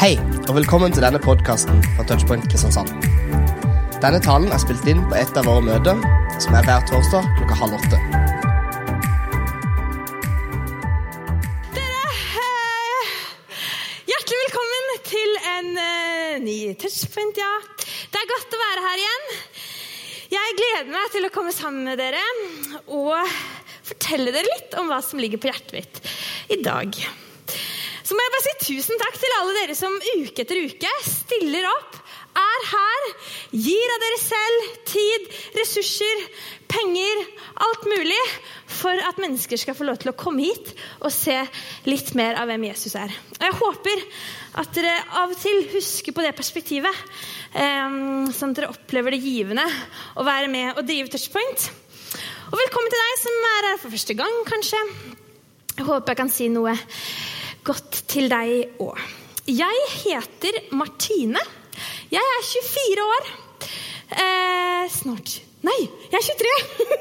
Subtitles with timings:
[0.00, 0.14] Hei,
[0.48, 2.88] og velkommen til denne podkasten fra Touchpoint Kristiansand.
[4.00, 6.00] Denne talen er spilt inn på et av våre møter,
[6.40, 7.98] som er hver torsdag klokka halv åtte.
[11.76, 12.16] Dere,
[12.46, 13.12] eh,
[14.08, 17.52] hjertelig velkommen til en eh, ny touchpoint, ja.
[17.84, 19.32] Det er godt å være her igjen.
[20.32, 22.24] Jeg gleder meg til å komme sammen med dere
[22.88, 23.18] og
[23.84, 26.06] fortelle dere litt om hva som ligger på hjertet mitt
[26.56, 27.04] i dag.
[28.10, 31.68] Så må jeg bare si tusen takk til alle dere som uke etter uke stiller
[31.70, 31.98] opp,
[32.40, 33.04] er her,
[33.54, 36.24] gir av dere selv tid, ressurser,
[36.74, 37.22] penger,
[37.68, 38.18] alt mulig
[38.80, 41.38] for at mennesker skal få lov til å komme hit og se
[41.86, 43.14] litt mer av hvem Jesus er.
[43.14, 44.04] Og Jeg håper
[44.64, 47.02] at dere av og til husker på det perspektivet,
[47.54, 47.98] eh,
[48.34, 49.70] sånn at dere opplever det givende
[50.18, 51.70] å være med og drive Touchpoint.
[52.50, 54.86] Og velkommen til deg som er her for første gang, kanskje.
[55.76, 56.74] Jeg håper jeg kan si noe
[57.64, 58.98] godt til deg òg.
[59.50, 61.42] Jeg heter Martine.
[62.10, 63.30] Jeg er 24 år.
[64.10, 66.52] Eh, snart Nei, jeg er 23!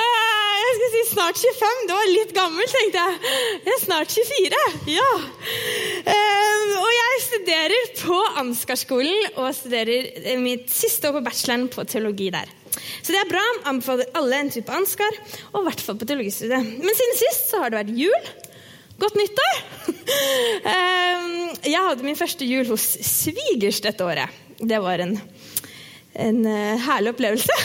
[0.00, 1.82] eh, jeg skal si snart 25.
[1.90, 3.34] Det var litt gammelt, tenkte jeg.
[3.66, 4.62] Jeg er snart 24.
[4.94, 5.10] Ja.
[6.14, 11.84] Eh, og jeg studerer på Ansgarskolen og studerer eh, mitt siste år på bacheloren på
[11.92, 12.48] teologi der.
[13.04, 13.44] Så det er bra.
[13.68, 15.18] Anbefaler alle en tur på Ansgar,
[15.52, 16.70] og i hvert fall på teologistudiet.
[16.80, 18.32] Men siden sist så har det vært jul.
[19.04, 19.56] Godt nyttår!
[20.04, 21.22] Eh,
[21.64, 24.32] jeg hadde min første jul hos svigers dette året.
[24.60, 25.14] Det var en,
[26.20, 27.56] en eh, herlig opplevelse.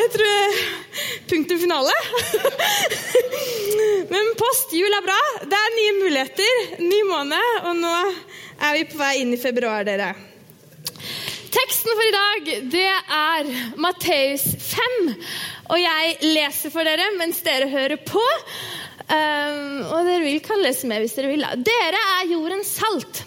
[0.00, 0.60] Jeg tror
[1.30, 1.94] punktum finale.
[4.12, 5.18] Men post jul er bra.
[5.42, 9.84] Det er nye muligheter, ny måned, og nå er vi på vei inn i februar,
[9.86, 10.12] dere.
[11.50, 13.48] Teksten for i dag det er
[13.82, 15.08] Matteus 5,
[15.72, 18.22] og jeg leser for dere mens dere hører på.
[19.10, 21.42] Um, og dere vil kan lese med hvis dere vil.
[21.66, 23.24] Dere er jordens salt.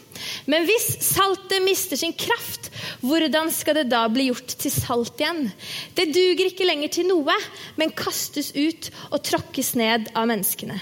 [0.48, 2.72] Men hvis saltet mister sin kraft,
[3.04, 5.50] hvordan skal det da bli gjort til salt igjen?
[5.98, 7.36] Det duger ikke lenger til noe,
[7.76, 10.80] men kastes ut og tråkkes ned av menneskene.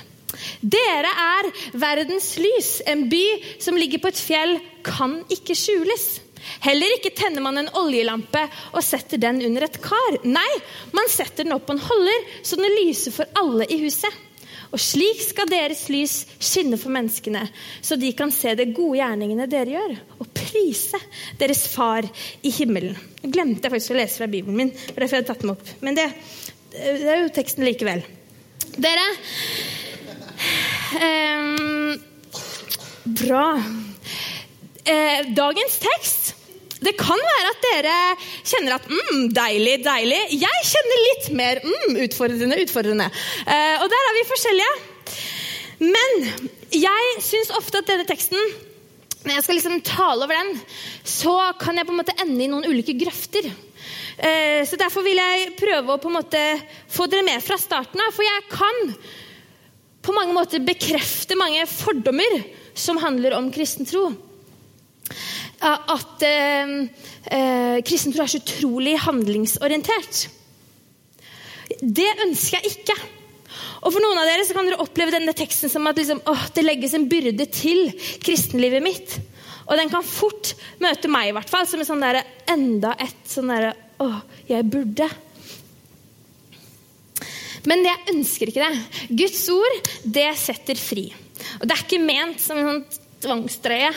[0.61, 2.75] Dere er verdens lys.
[2.85, 3.25] En by
[3.61, 6.21] som ligger på et fjell, kan ikke skjules.
[6.63, 10.19] Heller ikke tenner man en oljelampe og setter den under et kar.
[10.25, 10.49] Nei,
[10.95, 14.27] man setter den opp på en holder, så den lyser for alle i huset.
[14.71, 17.43] Og slik skal deres lys skinne for menneskene,
[17.83, 20.99] så de kan se de gode gjerningene dere gjør, og prise
[21.39, 22.95] deres far i himmelen.
[23.19, 25.75] Jeg glemte faktisk å lese fra Bibelen min, for derfor jeg tatt den opp.
[25.83, 26.07] Men det,
[26.71, 28.05] det er jo teksten likevel.
[28.79, 29.07] Dere
[31.03, 31.99] um,
[33.03, 33.45] Bra.
[34.85, 36.31] Eh, dagens tekst
[36.81, 37.97] det kan være at dere
[38.41, 40.21] kjenner at mm, deilig, deilig.
[40.33, 43.05] Jeg kjenner litt mer mm, utfordrende, utfordrende.
[43.45, 44.71] Eh, og der er vi forskjellige.
[45.81, 46.17] Men
[46.73, 48.41] jeg syns ofte at denne teksten
[49.21, 50.55] når jeg skal liksom tale over den,
[51.05, 53.51] så kan jeg på en måte ende i noen ulike grøfter.
[54.17, 56.41] Eh, så Derfor vil jeg prøve å på en måte
[56.89, 58.09] få dere med fra starten av.
[58.17, 58.81] For jeg kan
[60.01, 62.41] på mange måter bekrefte mange fordommer
[62.73, 64.09] som handler om kristen tro
[65.61, 66.75] at eh,
[67.29, 70.27] eh, kristen tro er så utrolig handlingsorientert.
[71.81, 72.97] Det ønsker jeg ikke.
[73.81, 76.47] Og For noen av dere så kan dere oppleve denne teksten som at liksom, åh,
[76.55, 77.89] det legges en byrde til
[78.21, 79.17] kristenlivet mitt.
[79.67, 83.27] Og den kan fort møte meg i hvert fall, som en sånn der, enda et
[83.29, 84.15] sånn derre Åh,
[84.49, 85.05] jeg burde.
[87.69, 89.03] Men jeg ønsker ikke det.
[89.19, 91.03] Guds ord, det setter fri.
[91.59, 93.91] Og Det er ikke ment som en sånn tvangstrøye.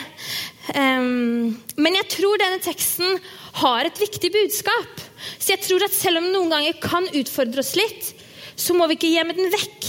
[0.74, 3.18] Um, men jeg tror denne teksten
[3.60, 5.02] har et viktig budskap.
[5.38, 8.12] Så jeg tror at selv om noen ganger kan utfordre oss litt,
[8.56, 9.88] så må vi ikke gjemme den vekk.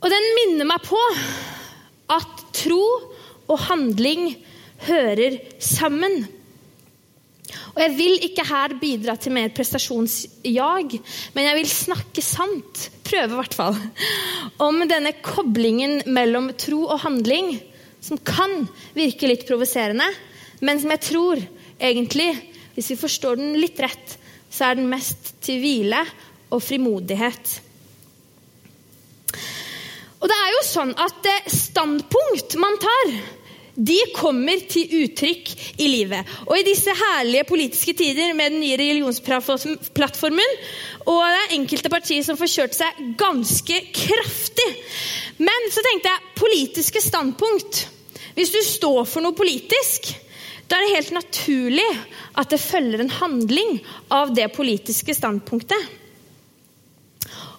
[0.00, 1.00] Og den minner meg på
[2.10, 2.82] at tro
[3.50, 4.32] og handling
[4.86, 6.24] hører sammen.
[7.74, 10.96] Og Jeg vil ikke her bidra til mer prestasjonsjag,
[11.34, 13.78] men jeg vil snakke sant, prøve i hvert fall,
[14.62, 17.56] om denne koblingen mellom tro og handling,
[18.00, 18.64] som kan
[18.96, 20.06] virke litt provoserende,
[20.64, 21.42] men som jeg tror
[21.80, 22.30] egentlig,
[22.74, 24.16] hvis vi forstår den litt rett,
[24.50, 26.04] så er den mest til hvile
[26.50, 27.58] og frimodighet.
[30.20, 33.12] Og det er jo sånn at standpunkt man tar
[33.80, 36.28] de kommer til uttrykk i livet.
[36.46, 40.56] Og i disse herlige politiske tider med den nye religionsplattformen
[41.08, 44.68] og det er enkelte partier som får kjørt seg ganske kraftig.
[45.40, 47.86] Men så tenkte jeg politiske standpunkt.
[48.36, 50.10] Hvis du står for noe politisk,
[50.68, 51.88] da er det helt naturlig
[52.38, 53.80] at det følger en handling
[54.14, 55.99] av det politiske standpunktet.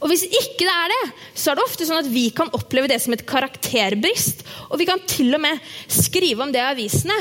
[0.02, 1.02] Og hvis ikke det er det,
[1.38, 4.42] så er det ofte sånn at vi kan oppleve det som et karakterbrist.
[4.74, 5.62] Og vi kan til og med
[5.94, 7.18] skrive om det i avisene.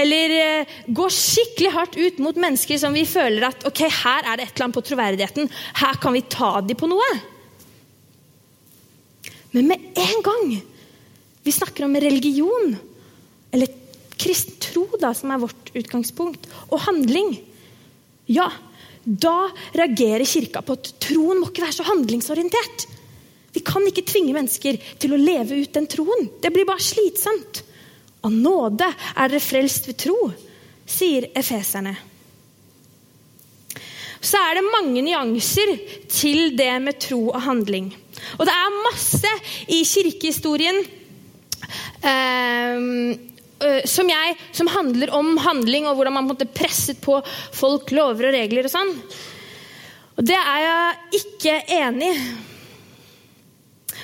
[0.00, 4.40] Eller eh, gå skikkelig hardt ut mot mennesker som vi føler at ok, her er
[4.40, 5.52] det et eller annet på troverdigheten.
[5.82, 7.10] Her kan vi ta dem på noe.
[9.52, 10.56] Men med en gang
[11.44, 12.76] vi snakker om religion,
[13.52, 13.68] eller
[14.16, 17.34] kristen tro, da, som er vårt utgangspunkt, og handling,
[18.30, 18.46] ja,
[19.04, 22.86] da reagerer kirka på at troen må ikke være så handlingsorientert.
[23.52, 26.30] Vi kan ikke tvinge mennesker til å leve ut den troen.
[26.40, 27.64] Det blir bare slitsomt.
[28.22, 30.16] Av nåde er dere frelst ved tro,
[30.86, 31.96] sier efeserne.
[34.22, 35.74] Så er det mange nyanser
[36.06, 37.90] til det med tro og handling.
[38.38, 39.32] Og det er masse
[39.74, 40.78] i kirkehistorien
[42.06, 42.78] eh,
[43.88, 47.18] som, jeg, som, handler om handling, og hvordan man måtte presset på
[47.54, 48.94] folk, lover og regler og sånn.
[50.18, 52.24] Og det er jeg ikke enig i.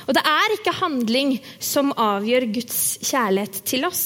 [0.08, 4.04] Og det er ikke handling som avgjør Guds kjærlighet til oss.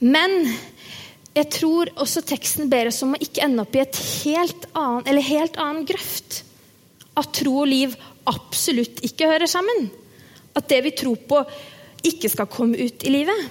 [0.00, 0.48] Men
[1.34, 5.04] jeg tror også teksten ber oss om å ikke ende opp i et helt annen,
[5.04, 6.40] eller helt annen grøft.
[7.18, 7.94] At tro og liv
[8.30, 9.90] absolutt ikke hører sammen.
[10.56, 11.42] At det vi tror på,
[12.04, 13.46] ikke skal komme ut i livet.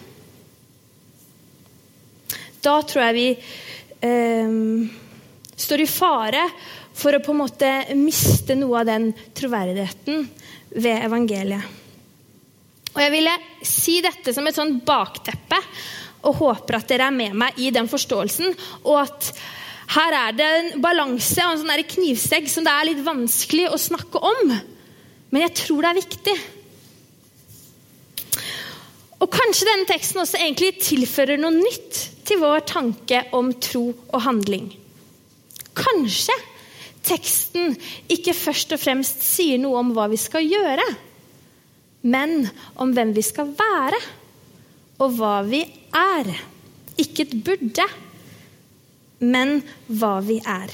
[2.63, 3.27] Da tror jeg vi
[4.07, 4.57] eh,
[5.65, 6.45] står i fare
[6.93, 10.27] for å på en måte miste noe av den troverdigheten
[10.77, 11.81] ved evangeliet.
[12.93, 13.33] Og Jeg ville
[13.65, 15.57] si dette som et sånn bakteppe
[16.23, 18.53] og håper at dere er med meg i den forståelsen.
[18.85, 19.31] Og at
[19.97, 23.81] her er det en balanse og en sånn knivsegg som det er litt vanskelig å
[23.81, 24.53] snakke om.
[25.33, 26.37] Men jeg tror det er viktig.
[29.23, 34.23] Og Kanskje denne teksten også egentlig tilfører noe nytt til vår tanke om tro og
[34.25, 34.67] handling.
[35.77, 36.35] Kanskje
[37.07, 37.77] teksten
[38.11, 40.85] ikke først og fremst sier noe om hva vi skal gjøre,
[42.03, 42.49] men
[42.79, 43.99] om hvem vi skal være,
[44.99, 45.63] og hva vi
[45.95, 46.29] er.
[46.99, 47.85] Ikke et burde,
[49.23, 50.73] men hva vi er.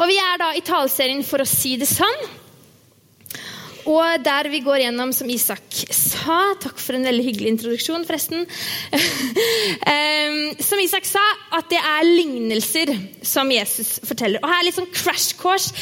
[0.00, 2.22] Og Vi er da i taleserien For å si det sånn.
[3.88, 8.46] Og der vi går gjennom, som Isak sa Takk for en veldig hyggelig introduksjon, forresten.
[10.68, 11.22] som Isak sa,
[11.56, 12.94] at det er lignelser
[13.24, 14.42] som Jesus forteller.
[14.42, 15.72] Og her er litt sånn crash course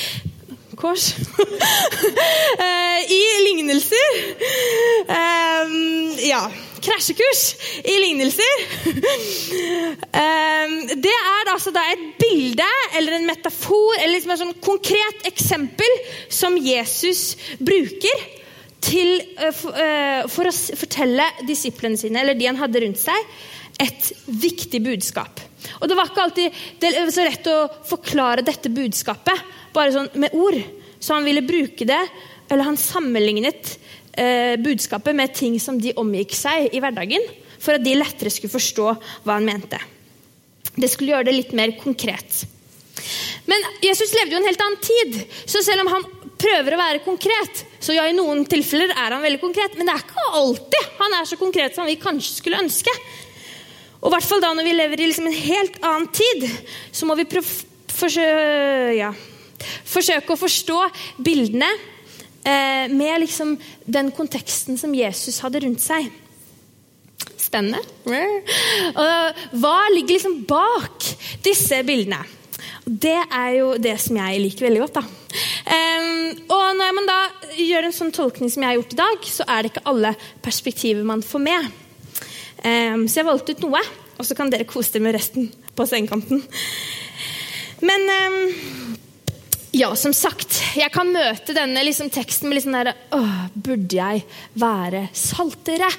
[0.78, 1.10] kors
[2.64, 4.18] eh, i lignelser.
[6.28, 6.44] ja.
[6.84, 7.42] Krasjekurs
[7.82, 8.64] i lignelser.
[11.04, 15.94] det er altså da et bilde eller en metafor eller liksom et sånn konkret eksempel
[16.32, 18.26] som Jesus bruker
[18.84, 23.18] til, eh, eh, for å fortelle disiplene sine, eller de han hadde rundt seg,
[23.78, 25.40] et viktig budskap.
[25.80, 26.52] Og Det var ikke alltid
[27.12, 29.38] så rett å forklare dette budskapet
[29.72, 30.58] bare sånn med ord.
[30.98, 32.00] Så han ville bruke det,
[32.50, 33.76] eller han sammenlignet
[34.18, 37.24] eh, budskapet med ting som de omgikk seg i hverdagen,
[37.58, 38.90] for at de lettere skulle forstå
[39.24, 39.80] hva han mente.
[40.78, 42.44] Det skulle gjøre det litt mer konkret.
[43.48, 45.18] Men Jesus levde jo en helt annen tid,
[45.48, 46.06] så selv om han
[46.38, 49.94] prøver å være konkret, så ja, i noen tilfeller er han veldig konkret, men det
[49.94, 52.92] er ikke alltid han er så konkret som vi kanskje skulle ønske.
[53.98, 56.46] Og i hvert fall da når vi lever i liksom en helt annen tid,
[56.94, 59.10] så må vi forsøke, ja,
[59.88, 60.78] forsøke å forstå
[61.26, 61.70] bildene
[62.44, 66.06] med liksom den konteksten som Jesus hadde rundt seg.
[67.36, 67.82] Spennende.
[68.08, 71.10] Og hva ligger liksom bak
[71.44, 72.22] disse bildene?
[72.88, 75.00] Det er jo det som jeg liker veldig godt.
[75.00, 75.04] da.
[75.68, 77.18] Um, og når man da
[77.60, 80.14] gjør en sånn tolkning som jeg har gjort i dag, så er det ikke alle
[80.44, 81.66] perspektiver man får med.
[82.64, 83.82] Um, så jeg valgte ut noe,
[84.16, 86.40] og så kan dere kose dere med resten på sengekanten.
[87.84, 88.87] Men um,
[89.76, 92.94] ja, som sagt, jeg kan møte denne liksom, teksten med litt sånn derre
[93.52, 94.24] Burde jeg
[94.58, 95.90] være saltere?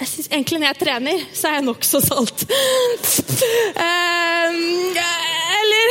[0.00, 2.44] Jeg synes Egentlig når jeg trener, så er jeg nokså salt.
[3.76, 3.80] uh,
[5.60, 5.86] eller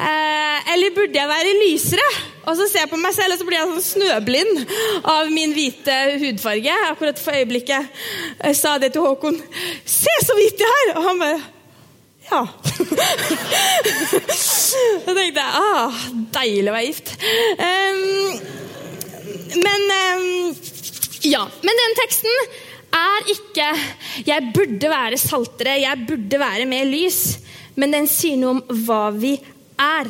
[0.00, 2.06] uh, Eller burde jeg være lysere?
[2.48, 4.62] Og så ser jeg på meg selv, og så blir jeg sånn snøblind
[5.12, 6.78] av min hvite hudfarge.
[6.88, 8.04] Akkurat for øyeblikket
[8.38, 9.38] jeg sa det til Håkon.
[9.86, 10.96] Se så hvit jeg er!
[10.96, 11.42] Og han bare
[12.30, 12.46] Ja.
[15.02, 15.96] Da tenkte jeg ah,
[16.32, 17.10] deilig å være gift.
[17.60, 18.38] Um,
[19.60, 20.54] men um,
[21.28, 21.42] ja.
[21.62, 22.32] Men den teksten
[22.92, 23.68] er ikke
[24.26, 27.38] 'jeg burde være saltere', 'jeg burde være mer lys'.
[27.76, 29.34] Men den sier noe om hva vi
[29.80, 30.08] er.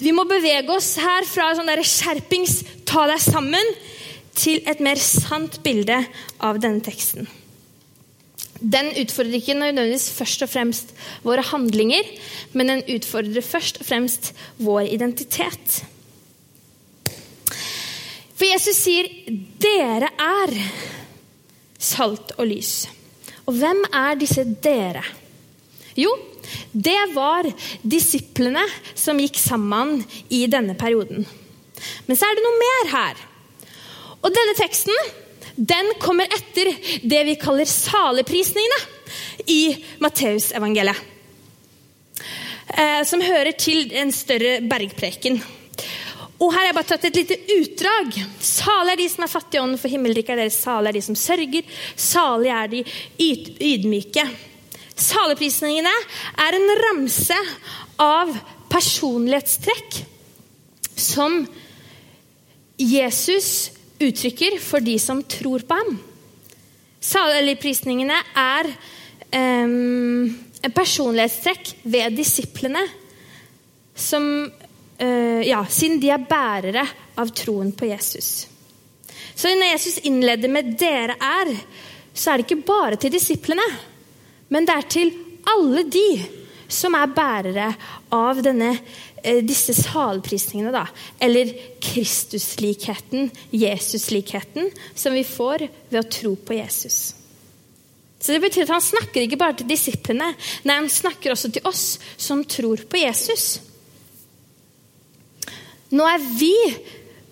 [0.00, 3.74] Vi må bevege oss her fra sånn der skjerpings, ta deg sammen,
[4.36, 5.98] til et mer sant bilde
[6.40, 7.28] av denne teksten.
[8.60, 10.92] Den utfordrer ikke nødvendigvis først og fremst
[11.24, 12.04] våre handlinger,
[12.52, 15.80] men den utfordrer først og fremst vår identitet.
[18.36, 19.08] For Jesus sier
[19.60, 20.54] 'dere er
[21.78, 22.88] salt og lys'.
[23.46, 25.02] Og hvem er disse dere?
[25.96, 26.12] Jo,
[26.72, 27.48] det var
[27.82, 28.62] disiplene
[28.94, 31.26] som gikk sammen i denne perioden.
[32.06, 33.20] Men så er det noe mer her.
[34.20, 34.94] Og denne teksten
[35.60, 38.78] den kommer etter det vi kaller saleprisningene
[39.52, 39.62] i
[40.00, 40.96] Matteusevangeliet.
[42.70, 45.40] Eh, som hører til en større bergpreken.
[46.40, 48.14] Og her har jeg bare tatt et lite utdrag.
[48.40, 50.60] Salig er de som er fattige i ånden, for himmelriket er deres.
[50.62, 51.74] Salig er de som sørger.
[52.00, 52.84] Salig er de
[53.20, 54.24] ydmyke.
[54.96, 55.92] Saleprisningene
[56.46, 57.36] er en ramse
[58.00, 58.32] av
[58.72, 60.00] personlighetstrekk
[60.96, 61.42] som
[62.80, 63.50] Jesus
[64.00, 65.98] uttrykker for de som tror på ham.
[67.00, 68.68] Saligprisningene er
[69.32, 70.30] um,
[70.60, 72.82] en personlighetstrekk ved disiplene
[73.96, 76.86] som uh, ja, Siden de er bærere
[77.20, 78.48] av troen på Jesus.
[79.34, 81.56] Så når Jesus innleder med 'dere er',
[82.12, 83.64] så er det ikke bare til disiplene,
[84.48, 85.12] men det er til
[85.48, 86.39] alle de
[86.70, 87.68] som er bærere
[88.14, 88.72] av denne,
[89.22, 90.72] eh, disse salprisningene.
[90.72, 90.86] Da.
[91.20, 97.14] Eller Kristuslikheten, Jesuslikheten, som vi får ved å tro på Jesus.
[98.20, 100.34] Så Det betyr at Han snakker ikke bare til disiplene,
[100.64, 103.60] nei, han snakker også til oss som tror på Jesus.
[105.90, 106.54] Nå er vi,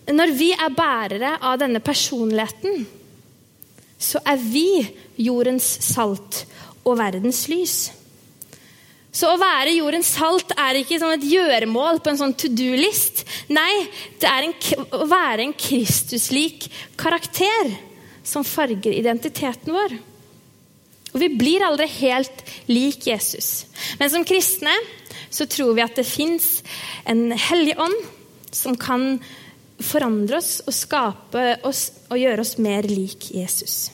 [0.09, 2.87] Når vi er bærere av denne personligheten,
[3.99, 4.88] så er vi
[5.21, 6.47] jordens salt
[6.87, 7.90] og verdens lys.
[9.18, 13.25] Så å være jordens salt er ikke sånn et gjøremål på en sånn to do-list.
[13.50, 13.88] Nei,
[14.22, 14.54] det er en,
[14.94, 16.68] å være en Kristuslik
[17.00, 17.72] karakter
[18.22, 19.96] som farger identiteten vår.
[21.08, 23.66] Og Vi blir aldri helt lik Jesus.
[23.98, 24.75] Men som kristne
[25.34, 26.60] så tror vi at det fins
[27.08, 27.98] en hellig ånd
[28.54, 29.16] som kan
[29.82, 33.88] forandre oss og skape oss og gjøre oss mer lik Jesus.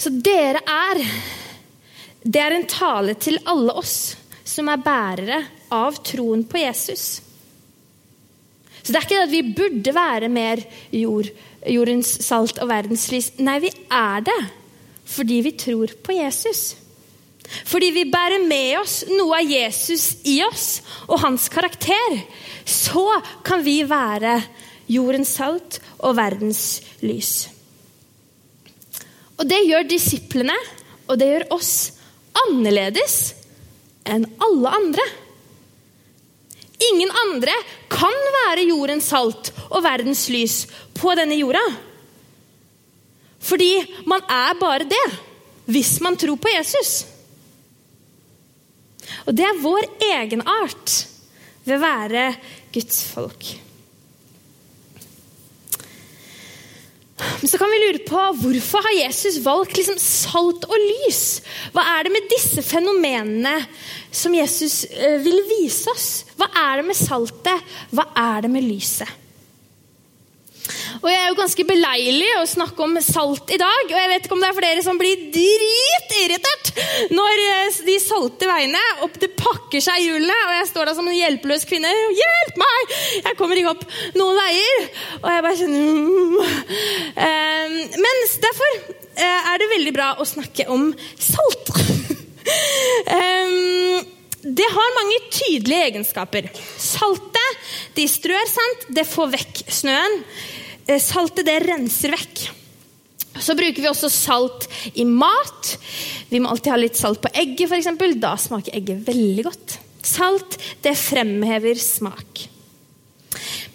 [0.00, 1.04] Så dere er
[2.22, 5.40] det er en tale til alle oss som er bærere
[5.72, 7.20] av troen på Jesus.
[8.80, 10.62] Så det er ikke det at vi burde være mer
[10.96, 11.30] jord,
[11.68, 13.32] jordens salt og verdens lys.
[13.40, 14.40] Nei, vi er det
[15.10, 16.76] fordi vi tror på Jesus.
[17.66, 20.66] Fordi vi bærer med oss noe av Jesus i oss
[21.08, 22.20] og hans karakter.
[22.64, 23.02] Så
[23.46, 24.36] kan vi være
[24.90, 27.48] jordens salt og verdens lys.
[29.40, 30.56] Og det gjør disiplene,
[31.08, 31.72] og det gjør oss
[32.46, 33.18] annerledes
[34.08, 35.06] enn alle andre.
[36.90, 37.54] Ingen andre
[37.92, 40.62] kan være jordens salt og verdens lys
[40.96, 41.62] på denne jorda.
[43.40, 43.72] Fordi
[44.08, 45.06] man er bare det
[45.70, 47.04] hvis man tror på Jesus.
[49.26, 50.94] Og det er vår egenart
[51.66, 52.24] ved å være
[52.74, 53.50] Guds folk.
[57.40, 61.40] Men så kan vi lure på hvorfor har Jesus valgt liksom salt og lys?
[61.74, 63.56] Hva er det med disse fenomenene
[64.10, 66.10] som Jesus eh, vil vise oss?
[66.38, 67.72] Hva er det med saltet?
[67.94, 69.18] Hva er det med lyset?
[71.00, 73.84] Og Jeg er jo ganske beleilig å snakke om salt i dag.
[73.88, 76.72] Og jeg vet ikke om det er flere som blir dritirritert
[77.14, 80.96] når eh, de salte veiene og det pakker seg i hjulene, og jeg står der
[80.98, 81.90] som en hjelpeløs kvinne.
[82.18, 82.94] Hjelp meg!
[83.24, 83.84] Jeg kommer ikke opp
[84.18, 84.86] noen veier.
[85.22, 85.82] Og jeg bare kjenner
[87.16, 91.74] um, Men derfor eh, er det veldig bra å snakke om salt.
[93.08, 94.16] um,
[94.60, 96.48] det har mange tydelige egenskaper.
[96.76, 97.28] Saltet
[97.96, 100.20] de strør sant, det får vekk snøen.
[100.90, 102.48] Eh, saltet det renser vekk.
[103.40, 104.66] Så bruker vi også salt
[104.98, 105.76] i mat.
[106.28, 107.88] Vi må alltid ha litt salt på egget, f.eks.
[108.20, 109.76] Da smaker egget veldig godt.
[110.02, 112.48] Salt det fremhever smak.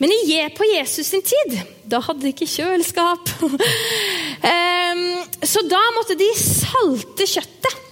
[0.01, 0.11] Men
[0.57, 1.55] på Jesus sin tid,
[1.87, 3.31] da hadde de ikke kjøleskap.
[5.53, 7.85] Så da måtte de salte kjøttet.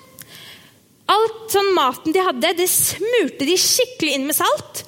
[1.13, 4.83] Alt sånn maten de hadde, det smurte de skikkelig inn med salt.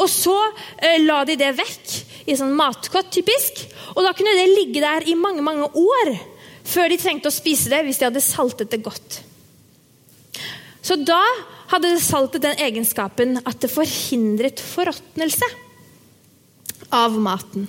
[0.00, 0.34] Og så
[0.82, 3.64] eh, la de det vekk i sånn matkott, typisk.
[3.94, 6.14] Og da kunne det ligge der i mange, mange år
[6.64, 9.20] før de trengte å spise det hvis de hadde saltet det godt.
[10.84, 11.20] Så da
[11.70, 15.48] hadde saltet den egenskapen at det forhindret forråtnelse
[16.94, 17.68] av maten.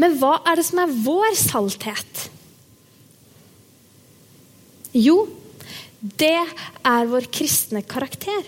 [0.00, 2.24] Men hva er det som er vår salthet?
[4.94, 5.24] Jo,
[6.00, 6.36] det
[6.86, 8.42] er vår kristne karakter.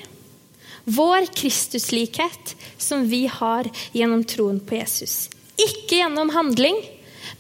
[0.87, 5.27] Vår Kristuslikhet som vi har gjennom troen på Jesus.
[5.59, 6.79] Ikke gjennom handling,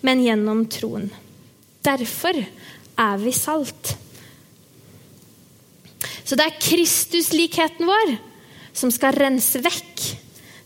[0.02, 1.06] men gjennom troen.
[1.86, 3.92] Derfor er vi salt.
[6.26, 8.16] Så det er Kristuslikheten vår
[8.76, 10.02] som skal rense vekk,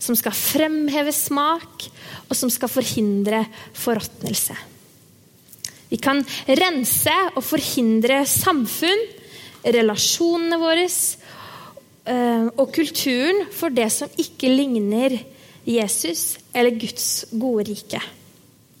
[0.01, 1.85] som skal fremheve smak,
[2.31, 3.43] og som skal forhindre
[3.77, 4.55] forråtnelse.
[5.91, 9.01] Vi kan rense og forhindre samfunn,
[9.61, 10.87] relasjonene våre
[12.05, 15.19] og kulturen for det som ikke ligner
[15.67, 18.01] Jesus eller Guds gode rike.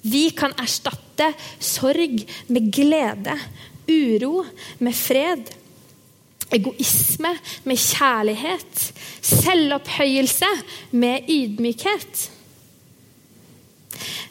[0.01, 1.27] Vi kan erstatte
[1.61, 3.35] sorg med glede,
[3.91, 4.41] uro
[4.79, 5.51] med fred,
[6.51, 7.35] egoisme
[7.69, 8.83] med kjærlighet,
[9.21, 10.49] selvopphøyelse
[10.91, 12.27] med ydmykhet.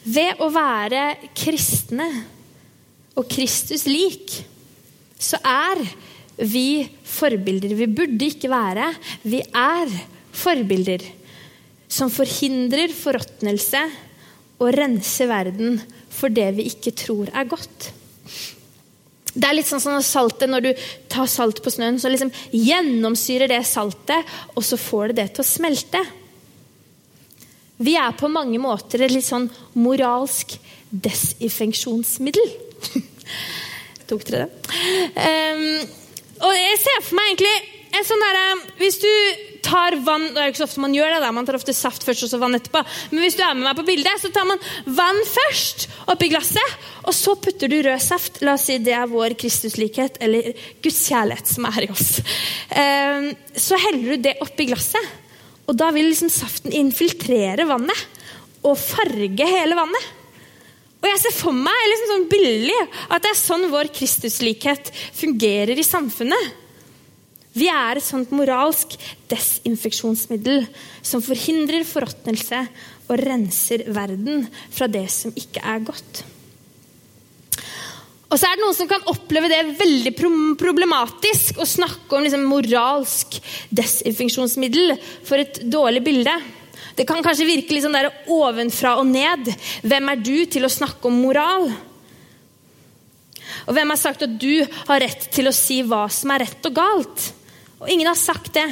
[0.03, 1.05] Ved å være
[1.37, 2.07] kristne
[3.15, 4.33] og Kristus lik,
[5.21, 5.83] så er
[6.41, 7.75] vi forbilder.
[7.77, 8.91] Vi burde ikke være,
[9.23, 9.91] vi er
[10.31, 11.05] forbilder
[11.91, 13.81] som forhindrer forråtnelse
[14.61, 15.81] og renser verden
[16.11, 17.91] for det vi ikke tror er godt.
[19.31, 20.71] Det er litt sånn som saltet, Når du
[21.07, 25.43] tar salt på snøen, så liksom gjennomsyrer det saltet, og så får det det til
[25.43, 26.01] å smelte.
[27.81, 29.47] Vi er på mange måter et litt sånn
[29.79, 30.57] moralsk
[30.91, 32.51] desinfeksjonsmiddel.
[34.11, 34.75] Tok dere det?
[35.15, 36.00] Um,
[36.41, 37.55] og jeg ser for meg egentlig
[37.91, 39.09] en sånn der, Hvis du
[39.65, 42.05] tar vann Det er ikke så ofte man gjør det, der, man tar ofte saft
[42.07, 42.81] først og så vann etterpå.
[43.11, 44.61] Men hvis du er med meg på bildet, så tar man
[44.97, 48.41] vann først oppi glasset, og så putter du rød saft.
[48.45, 50.49] La oss si det er vår Kristuslikhet, eller
[50.81, 52.07] Guds kjærlighet som er i oss.
[52.73, 55.13] Um, så heller du det oppi glasset.
[55.69, 58.07] Og da vil liksom saften infiltrere vannet
[58.65, 60.09] og farge hele vannet.
[61.01, 62.79] Og jeg ser for meg liksom sånn billig
[63.09, 66.57] at det er sånn vår Kristuslikhet fungerer i samfunnet.
[67.57, 68.93] Vi er et sånt moralsk
[69.31, 70.63] desinfeksjonsmiddel
[71.03, 72.61] som forhindrer forråtnelse
[73.09, 76.21] og renser verden fra det som ikke er godt.
[78.31, 80.13] Og så er det Noen som kan oppleve det veldig
[80.61, 83.35] problematisk å snakke om liksom moralsk
[83.75, 84.95] desinfeksjonsmiddel
[85.27, 86.37] for et dårlig bilde.
[86.95, 89.47] Det kan kanskje virke sånn der ovenfra og ned.
[89.87, 91.69] Hvem er du til å snakke om moral?
[93.67, 96.67] Og hvem har sagt at du har rett til å si hva som er rett
[96.67, 97.27] og galt?
[97.81, 98.67] Og ingen har sagt det.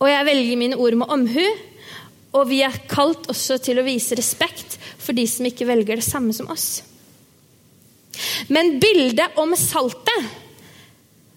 [0.00, 1.46] Og jeg velger mine ord med omhu.
[2.38, 6.06] Og vi er kalt også til å vise respekt for de som ikke velger det
[6.06, 6.82] samme som oss.
[8.52, 10.26] Men bildet om saltet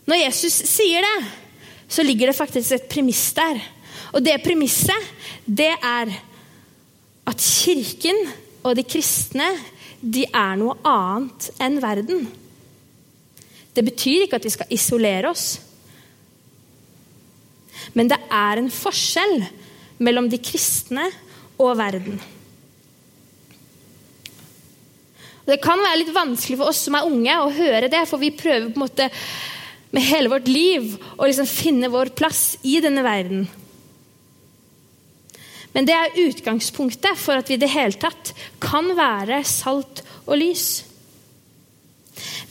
[0.09, 1.27] Når Jesus sier det,
[1.87, 3.61] så ligger det faktisk et premiss der.
[4.13, 5.09] Og det premisset,
[5.45, 6.13] det er
[7.23, 8.19] at kirken
[8.63, 9.47] og de kristne,
[10.03, 12.25] de er noe annet enn verden.
[13.73, 15.47] Det betyr ikke at vi skal isolere oss.
[17.97, 19.41] Men det er en forskjell
[20.03, 21.07] mellom de kristne
[21.61, 22.19] og verden.
[25.43, 28.31] Det kan være litt vanskelig for oss som er unge, å høre det, for vi
[28.35, 29.09] prøver på en måte
[29.93, 33.43] med hele vårt liv å liksom finne vår plass i denne verden.
[35.73, 40.37] Men det er utgangspunktet for at vi i det hele tatt kan være salt og
[40.37, 40.67] lys.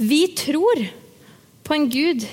[0.02, 0.82] Vi tror
[1.62, 2.26] på en Gud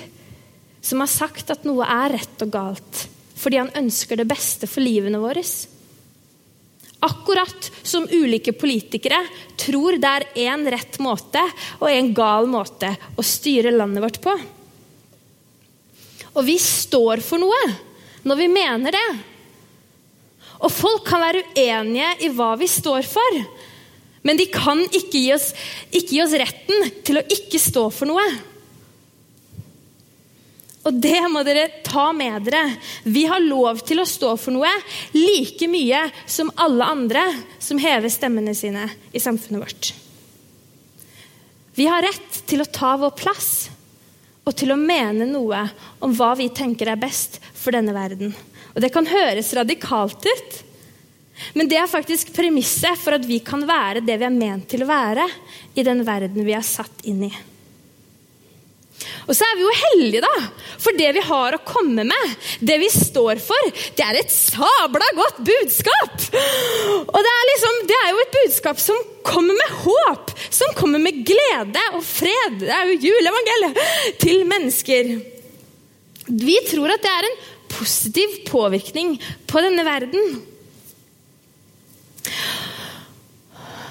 [0.82, 3.04] som har sagt at noe er rett og galt,
[3.38, 5.44] fordi han ønsker det beste for livene våre.
[7.00, 9.22] Akkurat som ulike politikere
[9.60, 11.42] tror det er én rett måte
[11.78, 14.34] og en gal måte å styre landet vårt på.
[16.34, 17.62] Og vi står for noe
[18.28, 19.08] når vi mener det.
[20.60, 23.40] Og folk kan være uenige i hva vi står for,
[24.26, 25.50] men de kan ikke gi oss,
[25.88, 28.26] ikke gi oss retten til å ikke stå for noe.
[30.88, 32.62] Og det må dere ta med dere.
[33.04, 34.70] Vi har lov til å stå for noe
[35.16, 37.24] like mye som alle andre
[37.60, 39.90] som hever stemmene sine i samfunnet vårt.
[41.76, 43.52] Vi har rett til å ta vår plass
[44.44, 45.66] og til å mene noe
[46.02, 48.32] om hva vi tenker er best for denne verden.
[48.74, 50.58] Og Det kan høres radikalt ut,
[51.56, 54.84] men det er faktisk premisset for at vi kan være det vi er ment til
[54.84, 55.24] å være
[55.74, 57.32] i den verden vi er satt inn i.
[59.28, 60.48] Og så er vi jo heldige, da.
[60.82, 62.32] For det vi har å komme med,
[62.66, 66.26] det vi står for, det er et sabla godt budskap!
[67.00, 71.02] Og det er, liksom, det er jo et budskap som kommer med håp, som kommer
[71.02, 72.60] med glede og fred.
[72.64, 75.14] Det er jo juleevangeliet til mennesker.
[76.30, 79.16] Vi tror at det er en positiv påvirkning
[79.48, 80.40] på denne verden.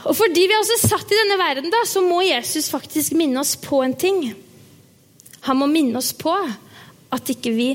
[0.10, 3.42] Og fordi vi er også satt i denne verden, da, så må Jesus faktisk minne
[3.42, 4.32] oss på en ting.
[5.46, 6.34] Han må minne oss på
[7.14, 7.70] at ikke, vi,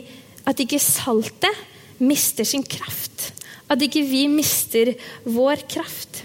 [0.47, 1.63] at ikke saltet
[2.03, 3.31] mister sin kraft.
[3.71, 4.93] At ikke vi mister
[5.25, 6.25] vår kraft.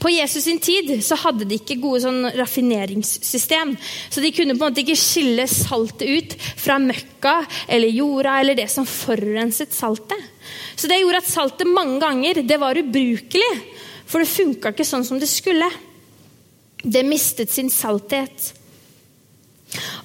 [0.00, 3.74] På Jesus sin tid så hadde de ikke gode sånn raffineringssystem.
[4.10, 7.36] Så de kunne på en måte ikke skille saltet ut fra møkka
[7.66, 10.20] eller jorda eller det som forurenset saltet.
[10.76, 13.52] Så det gjorde at saltet mange ganger det var ubrukelig.
[14.08, 15.68] For det funka ikke sånn som det skulle.
[16.82, 18.54] Det mistet sin salthet.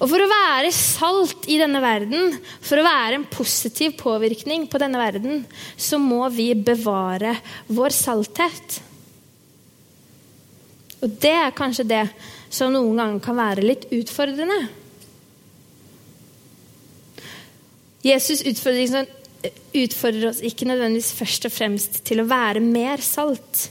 [0.02, 2.34] Og For å være salt i denne verden,
[2.64, 5.44] for å være en positiv påvirkning på denne verden,
[5.76, 7.36] så må vi bevare
[7.72, 8.80] vår salthet.
[11.02, 12.04] Og det er kanskje det
[12.54, 14.60] som noen ganger kan være litt utfordrende.
[18.04, 23.68] Jesus utfordrer, oss ikke nødvendigvis først og fremst til å være mer salt,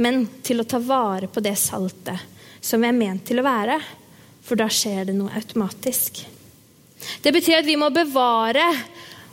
[0.00, 2.28] men til å ta vare på det saltet
[2.60, 3.80] som vi er ment til å være
[4.44, 6.22] for da skjer det noe automatisk.
[7.22, 8.64] Det betyr at vi må bevare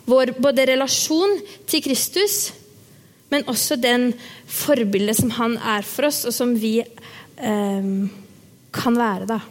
[0.08, 2.52] vår både relasjon til Kristus,
[3.30, 4.12] men også den
[4.48, 7.90] forbildet som han er for oss, og som vi eh,
[8.78, 9.28] kan være.
[9.30, 9.42] da.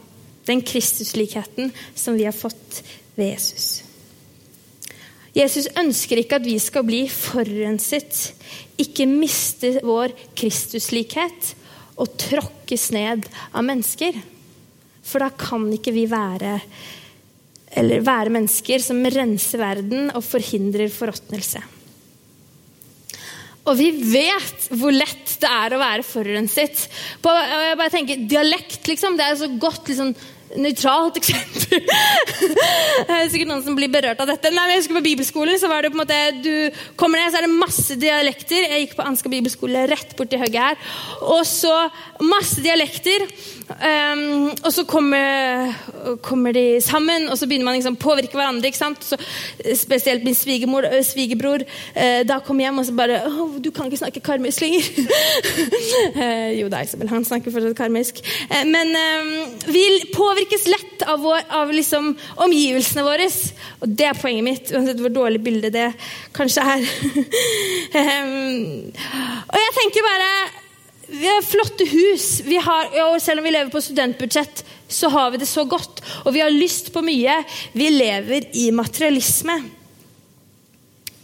[0.47, 2.81] Den Kristuslikheten som vi har fått
[3.17, 3.83] ved Jesus.
[5.37, 8.31] Jesus ønsker ikke at vi skal bli forurenset,
[8.81, 11.53] ikke miste vår Kristuslikhet
[11.97, 14.17] og tråkkes ned av mennesker.
[15.05, 16.57] For da kan ikke vi være,
[17.77, 21.61] være mennesker som renser verden og forhindrer forråtnelse.
[23.67, 26.87] Og vi vet hvor lett det er å være forurenset.
[27.23, 30.13] På, jeg bare tenker, Dialekt liksom, det er så godt liksom,
[30.55, 31.83] nøytralt eksempel.
[33.07, 34.51] det er sikkert noen som blir berørt av dette.
[34.53, 37.33] Nei, men jeg husker På bibelskolen så var det på en måte, du kommer ned,
[37.33, 38.69] så er det masse dialekter.
[38.71, 40.95] Jeg gikk på Ansgar bibelskole rett borti hugget her.
[41.27, 41.75] Og så
[42.23, 43.27] masse dialekter.
[43.67, 45.73] Um, og så kommer,
[46.23, 48.69] kommer, de sammen, og så begynner man liksom påvirke hverandre.
[48.69, 49.03] ikke sant?
[49.03, 49.17] Så,
[49.75, 51.65] spesielt min svigermor, svigerbror.
[51.91, 54.87] Uh, da kom hjem og så bare oh, 'Du kan ikke snakke karmisk lenger.'
[56.15, 57.09] uh, jo da, Isabel.
[57.09, 58.21] Han snakker fortsatt karmisk.
[58.51, 58.95] Uh, men
[59.67, 59.83] vi
[60.15, 63.27] påvirkes lett av, vår, av liksom omgivelsene våre.
[63.81, 65.89] Og det er poenget mitt, uansett hvor dårlig bilde det
[66.37, 66.87] kanskje er.
[67.99, 68.87] um,
[69.51, 70.31] og jeg tenker bare
[71.07, 72.41] vi har flotte hus.
[72.63, 76.01] Har, og selv om vi lever på studentbudsjett, så har vi det så godt.
[76.25, 77.39] Og vi har lyst på mye.
[77.71, 79.55] Vi lever i materialisme.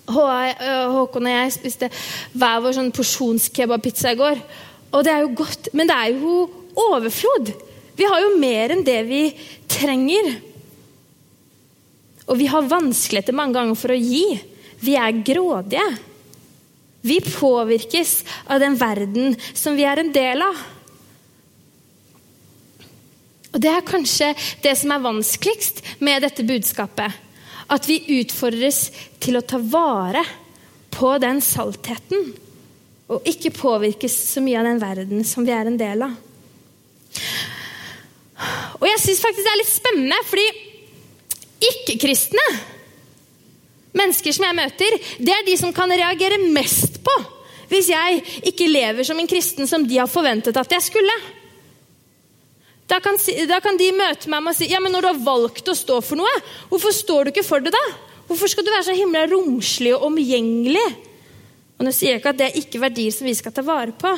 [0.07, 1.89] Håkon og jeg spiste
[2.35, 4.41] hver vår sånn porsjonskebabpizza i går.
[4.93, 6.39] Og det er jo godt, men det er jo
[6.89, 7.53] overflod.
[7.97, 9.21] Vi har jo mer enn det vi
[9.69, 10.33] trenger.
[12.27, 14.25] Og vi har vanskeligheter mange ganger for å gi.
[14.83, 15.85] Vi er grådige.
[17.03, 20.61] Vi påvirkes av den verden som vi er en del av.
[23.53, 24.31] Og Det er kanskje
[24.63, 27.11] det som er vanskeligst med dette budskapet.
[27.67, 28.87] At vi utfordres
[29.19, 30.23] til å ta vare
[30.95, 32.31] på den saltheten.
[33.11, 36.15] Og ikke påvirkes så mye av den verden som vi er en del av.
[38.79, 40.47] Og jeg syns faktisk det er litt spennende, fordi
[41.63, 42.47] ikke-kristne
[43.93, 47.15] Mennesker som jeg møter, det er de som kan reagere mest på
[47.71, 48.19] hvis jeg
[48.51, 51.13] ikke lever som en kristen som de har forventet at jeg skulle.
[52.91, 53.17] Da kan,
[53.49, 55.97] da kan de møte meg å si ja, men når du har valgt å stå
[56.03, 56.33] for noe,
[56.69, 57.83] hvorfor står du ikke for det da?
[58.27, 60.85] Hvorfor skal du være så himla romslig og omgjengelig?
[61.79, 63.95] Og nå sier jeg ikke at det er ikke verdier som vi skal ta vare
[63.97, 64.11] på.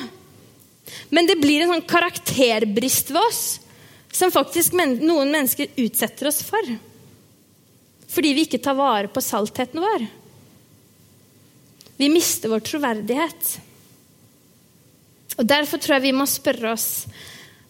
[1.13, 3.45] Men det blir en sånn karakterbrist ved oss
[4.15, 6.75] som faktisk noen mennesker utsetter oss for
[8.15, 10.05] fordi vi ikke tar vare på saltheten vår.
[11.97, 13.51] Vi mister vår troverdighet.
[15.39, 16.89] Og Derfor tror jeg vi må spørre oss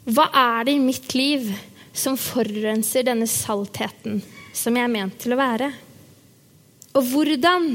[0.05, 1.47] hva er det i mitt liv
[1.95, 4.19] som forurenser denne saltheten
[4.53, 5.71] som jeg er ment til å være?
[6.95, 7.71] Og hvordan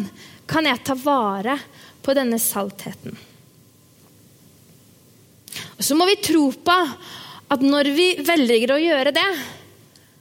[0.51, 1.57] kan jeg ta vare
[2.03, 3.17] på denne saltheten?
[5.77, 6.77] Og Så må vi tro på
[7.51, 9.31] at når vi velger å gjøre det,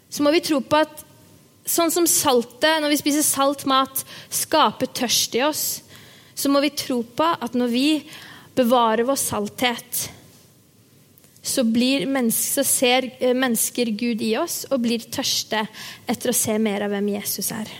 [0.09, 1.05] så må vi tro på at
[1.69, 3.99] Sånn som saltet, når vi spiser salt mat,
[4.33, 5.83] skaper tørst i oss,
[6.39, 7.87] så må vi tro på at når vi
[8.55, 10.05] bevarer vår salthet,
[11.41, 11.63] så,
[12.35, 15.65] så ser eh, mennesker Gud i oss og blir tørste
[16.07, 17.71] etter å se mer av hvem Jesus er.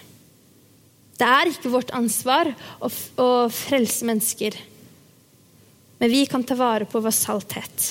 [1.19, 4.55] Det er ikke vårt ansvar å, å frelse mennesker,
[5.99, 7.89] men vi kan ta vare på vår salthet.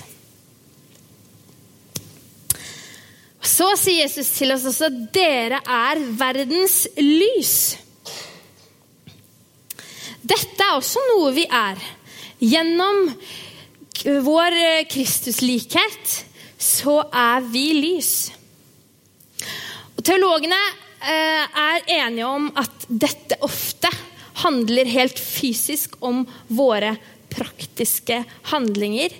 [3.45, 7.77] Så sier Jesus til oss også dere er verdens lys.
[10.29, 11.79] Dette er også noe vi er.
[12.39, 13.07] Gjennom
[14.25, 14.57] vår
[14.91, 16.19] Kristuslikhet
[16.59, 18.13] så er vi lys.
[19.97, 20.59] Og Teologene
[21.03, 23.91] eh, er enige om at dette ofte
[24.45, 26.23] handler helt fysisk om
[26.55, 26.95] våre
[27.33, 29.15] praktiske handlinger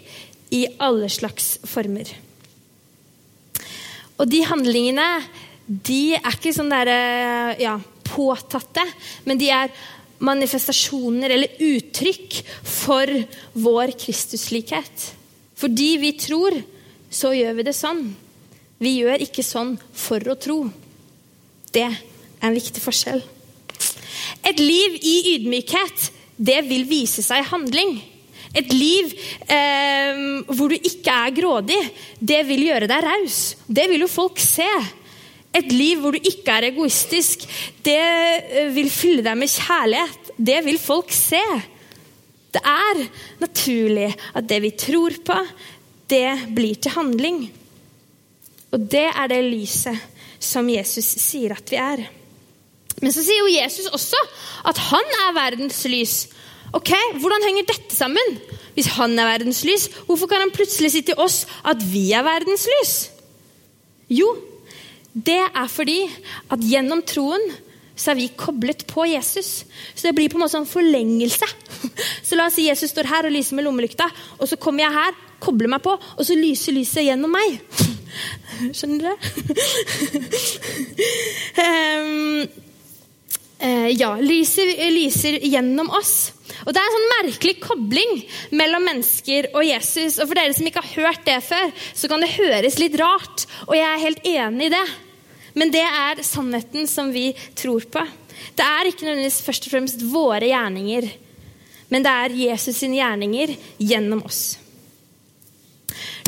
[0.55, 2.09] i alle slags former.
[4.19, 5.09] Og de handlingene
[5.69, 7.75] de er ikke sånn derre ja,
[8.09, 8.83] påtatte,
[9.29, 9.75] men de er
[10.25, 13.13] manifestasjoner eller uttrykk for
[13.59, 15.13] vår Kristuslikhet.
[15.59, 16.57] Fordi vi tror,
[17.11, 18.05] så gjør vi det sånn.
[18.79, 20.61] Vi gjør ikke sånn for å tro.
[21.75, 21.99] Det er
[22.47, 23.23] en viktig forskjell.
[24.47, 27.99] Et liv i ydmykhet, det vil vise seg i handling.
[28.57, 29.11] Et liv
[29.51, 30.21] eh,
[30.55, 31.81] hvor du ikke er grådig,
[32.19, 33.41] det vil gjøre deg raus.
[33.67, 34.69] Det vil jo folk se.
[35.59, 37.45] Et liv hvor du ikke er egoistisk,
[37.85, 40.33] det eh, vil fylle deg med kjærlighet.
[40.39, 41.43] Det vil folk se.
[42.55, 43.03] Det er
[43.43, 45.39] naturlig at det vi tror på,
[46.09, 47.43] det blir til handling.
[48.73, 49.99] Og det er det lyset
[50.41, 52.07] som Jesus sier at vi er.
[53.03, 54.19] Men så sier jo Jesus også
[54.69, 56.17] at han er verdens lys.
[56.77, 56.91] Ok,
[57.21, 58.35] Hvordan henger dette sammen?
[58.75, 62.27] Hvis han er verdens lys, hvorfor kan han plutselig si til oss at vi er
[62.27, 62.95] verdens lys?
[64.13, 64.29] Jo,
[65.25, 66.03] det er fordi
[66.53, 67.43] at gjennom troen
[67.99, 69.65] så er vi koblet på Jesus.
[69.95, 71.49] Så det blir på en måte en forlengelse.
[72.29, 74.07] Så la oss si Jesus står her og lyser med lommelykta,
[74.39, 77.59] og så kommer jeg her, kobler meg på, og så lyser lyset gjennom meg.
[78.77, 79.17] Skjønner dere?
[81.65, 82.43] um,
[83.63, 86.15] uh, ja, lyset lyser gjennom oss.
[86.67, 88.15] Og Det er en sånn merkelig kobling
[88.61, 90.19] mellom mennesker og Jesus.
[90.19, 93.47] Og For dere som ikke har hørt det før, så kan det høres litt rart.
[93.69, 94.87] Og jeg er helt enig i det.
[95.59, 98.05] Men det er sannheten som vi tror på.
[98.55, 101.09] Det er ikke nødvendigvis først og fremst våre gjerninger,
[101.89, 104.59] men det er Jesus sine gjerninger gjennom oss.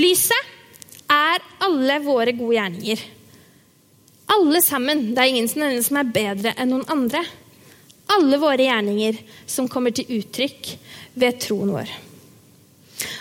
[0.01, 0.57] Lyset
[1.11, 3.03] er alle våre gode gjerninger.
[4.31, 5.11] Alle sammen.
[5.15, 7.23] Det er ingen som er bedre enn noen andre.
[8.15, 10.73] Alle våre gjerninger som kommer til uttrykk
[11.21, 11.91] ved troen vår.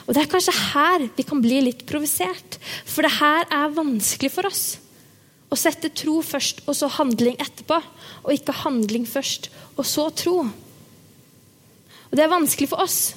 [0.07, 4.31] Og Det er kanskje her vi kan bli litt provosert, for det her er vanskelig
[4.33, 4.79] for oss.
[5.49, 7.79] Å sette tro først og så handling etterpå,
[8.23, 10.43] og ikke handling først og så tro.
[12.09, 13.15] Og Det er vanskelig for oss,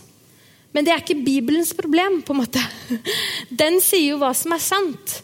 [0.72, 2.22] men det er ikke Bibelens problem.
[2.22, 2.62] på en måte.
[3.50, 5.22] Den sier jo hva som er sant.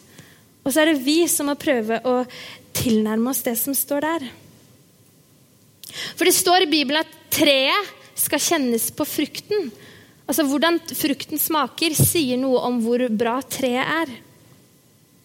[0.63, 2.21] Og så er det vi som må prøve å
[2.77, 4.27] tilnærme oss det som står der.
[6.15, 9.71] For det står i Bibelen at treet skal kjennes på frukten.
[10.29, 14.11] Altså Hvordan frukten smaker, sier noe om hvor bra treet er.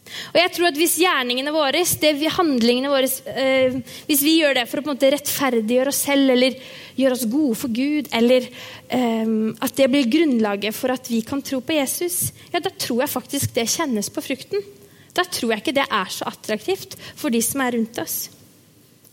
[0.04, 1.82] Og jeg tror at Hvis gjerningene våre,
[2.18, 3.76] vi, handlingene våre, eh,
[4.08, 6.58] hvis vi gjør det for å på en måte rettferdiggjøre oss selv eller
[6.98, 11.42] gjøre oss gode for Gud, eller eh, at det blir grunnlaget for at vi kan
[11.44, 14.64] tro på Jesus, ja, da tror jeg faktisk det kjennes på frukten.
[15.14, 18.16] Da tror jeg ikke det er så attraktivt for de som er rundt oss.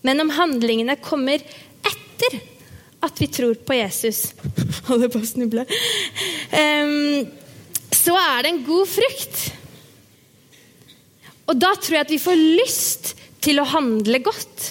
[0.06, 1.41] Men om handlingene kommer
[1.86, 2.39] etter
[3.01, 4.32] at vi tror på Jesus
[4.89, 5.65] Holder på å snuble.
[6.58, 6.93] Eh,
[7.91, 9.51] så er det en god frukt.
[11.52, 13.10] Og da tror jeg at vi får lyst
[13.44, 14.70] til å handle godt.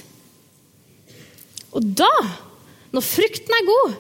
[1.76, 2.12] Og da,
[2.94, 3.98] når frukten er god,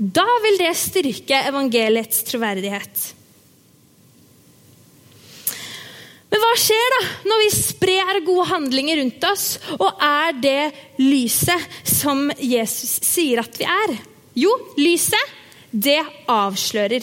[0.00, 3.08] da vil det styrke evangeliets troverdighet.
[6.30, 10.60] Men hva skjer da når vi sprer gode handlinger rundt oss og er det
[11.02, 13.96] lyset som Jesus sier at vi er?
[14.38, 15.34] Jo, lyset,
[15.70, 15.98] det
[16.30, 17.02] avslører.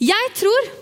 [0.00, 0.72] Jeg tror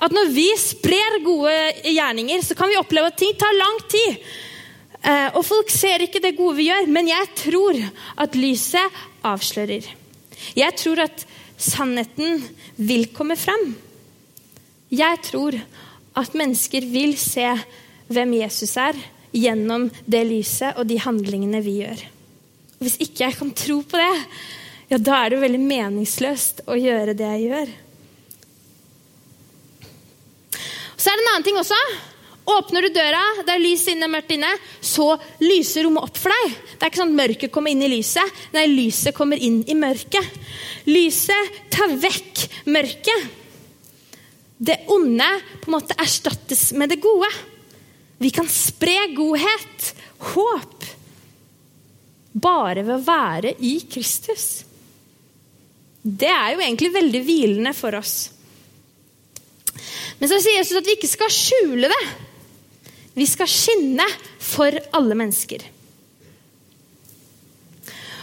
[0.00, 4.30] at når vi sprer gode gjerninger, så kan vi oppleve at ting tar lang tid.
[5.00, 7.78] Eh, og folk ser ikke det gode vi gjør, men jeg tror
[8.20, 9.86] at lyset avslører.
[10.56, 11.24] Jeg tror at
[11.60, 12.40] sannheten
[12.80, 13.72] vil komme frem.
[14.90, 15.56] Jeg tror
[16.18, 17.46] at mennesker vil se
[18.10, 18.96] hvem Jesus er,
[19.30, 22.00] gjennom det lyset og de handlingene vi gjør.
[22.80, 24.16] Hvis ikke jeg kan tro på det,
[24.90, 27.72] ja, da er det veldig meningsløst å gjøre det jeg gjør.
[31.00, 31.78] Så er det en annen ting også.
[32.50, 34.48] Åpner du døra, det er lys inne, mørkt inne,
[34.84, 36.56] så lyser rommet opp for deg.
[36.74, 38.40] Det er ikke sånn at mørket kommer inn i lyset.
[38.56, 40.40] Nei, lyset kommer inn i mørket.
[40.90, 43.36] Lyset tar vekk mørket
[44.60, 45.24] det onde
[45.62, 47.28] på en måte erstattes med det gode.
[48.20, 49.86] Vi kan spre godhet,
[50.34, 50.84] håp,
[52.36, 54.66] bare ved å være i Kristus.
[56.02, 58.18] Det er jo egentlig veldig hvilende for oss.
[60.20, 62.02] Men så sier Jesus at vi ikke skal skjule det.
[63.16, 64.06] Vi skal skinne
[64.38, 65.64] for alle mennesker.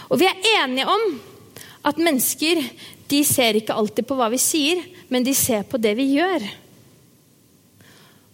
[0.08, 1.10] Og vi er enige om
[1.88, 2.62] at mennesker
[3.08, 6.44] de ser ikke alltid på hva vi sier, men de ser på det vi gjør.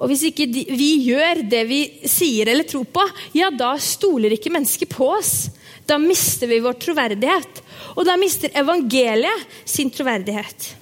[0.03, 3.05] Og hvis ikke vi gjør det vi sier eller tror på,
[3.39, 5.49] ja, da stoler ikke mennesker på oss.
[5.87, 7.63] Da mister vi vår troverdighet.
[7.95, 10.75] Og da mister evangeliet sin troverdighet.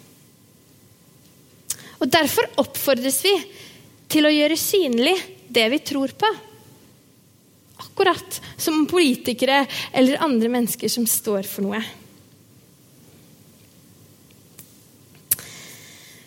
[2.02, 3.34] Og Derfor oppfordres vi
[4.10, 5.14] til å gjøre synlig
[5.52, 6.28] det vi tror på.
[7.82, 9.62] Akkurat som politikere
[9.94, 11.82] eller andre mennesker som står for noe.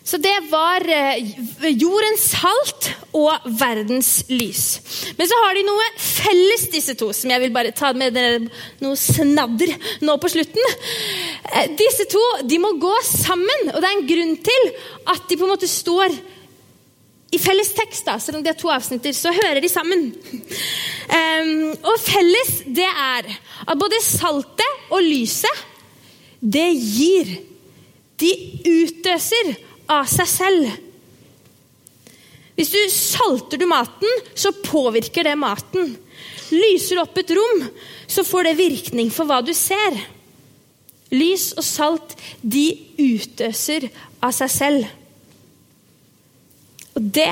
[0.06, 1.34] Så det var eh,
[1.74, 4.62] jordens salt og verdens lys.
[5.18, 8.38] Men så har de noe felles, disse to, som jeg vil bare ta med dere
[8.84, 9.72] noe snadder
[10.06, 10.70] nå på slutten.
[11.52, 14.72] Eh, disse to de må gå sammen, og det er en grunn til
[15.12, 16.14] at de på en måte står
[17.34, 18.06] i felles tekst.
[18.06, 20.08] da, Selv om det er to avsnitter, så hører de sammen.
[21.06, 21.52] Um,
[21.86, 23.28] og felles, det er
[23.66, 25.62] at både saltet og lyset,
[26.40, 27.36] det gir.
[28.16, 28.32] De
[28.64, 29.54] utøser
[29.92, 30.74] av seg selv.
[32.56, 35.92] Hvis du salter du maten, så påvirker det maten.
[36.54, 37.66] Lyser opp et rom,
[38.08, 39.98] så får det virkning for hva du ser.
[41.14, 42.66] Lys og salt, de
[42.98, 43.88] utøser
[44.24, 44.88] av seg selv.
[46.96, 47.30] Og det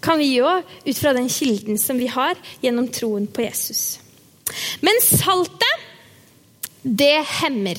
[0.00, 3.98] kan vi gjøre ut fra den kilden som vi har gjennom troen på Jesus.
[4.80, 5.86] Men saltet,
[6.82, 7.78] det hemmer.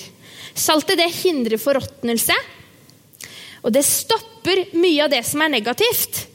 [0.54, 2.36] Saltet det hindrer forråtnelse.
[3.66, 6.26] Og det stopper mye av det som er negativt,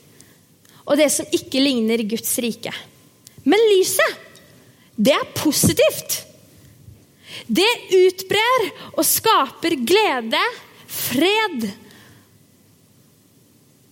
[0.86, 2.70] og det som ikke ligner Guds rike.
[3.46, 4.22] Men lyset,
[4.96, 6.22] det er positivt.
[7.46, 10.42] Det utbrer og skaper glede,
[10.86, 11.66] fred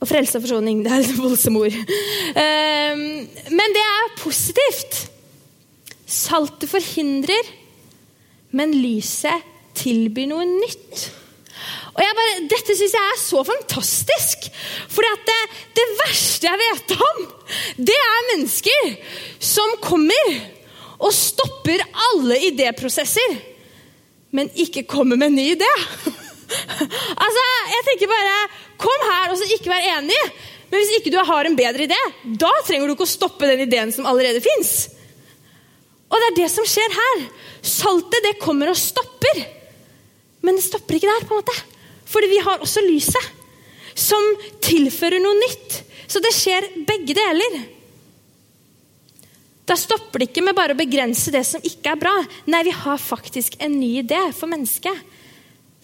[0.05, 0.83] og frelse og forsoning.
[0.85, 1.77] Det er voldsomme ord.
[2.45, 3.05] Ehm,
[3.55, 5.05] men det er positivt.
[6.07, 7.53] Saltet forhindrer,
[8.55, 11.07] men lyset tilbyr noe nytt.
[11.95, 14.49] Og bare, Dette syns jeg er så fantastisk.
[14.90, 15.38] For det,
[15.79, 17.23] det verste jeg vet om,
[17.79, 18.97] det er mennesker
[19.38, 20.35] som kommer
[21.05, 23.37] og stopper alle idéprosesser,
[24.35, 25.71] men ikke kommer med en ny idé.
[27.25, 28.37] altså, jeg tenker bare
[28.85, 30.19] Kom her og så ikke vær enig.
[30.67, 33.62] Men hvis ikke du har en bedre idé, da trenger du ikke å stoppe den
[33.62, 34.73] ideen som allerede fins.
[36.11, 37.23] Og det er det som skjer her.
[37.62, 39.45] Saltet det kommer og stopper.
[40.45, 41.29] Men det stopper ikke der.
[41.29, 41.55] på en måte.
[42.11, 43.31] Fordi vi har også lyset,
[43.95, 44.27] som
[44.67, 45.79] tilfører noe nytt.
[46.11, 47.61] Så det skjer begge deler.
[49.64, 52.12] Da stopper det ikke med bare å begrense det som ikke er bra.
[52.53, 55.12] Nei, vi har faktisk en ny idé for mennesket.